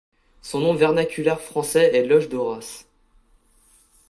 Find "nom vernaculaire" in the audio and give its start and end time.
0.61-1.39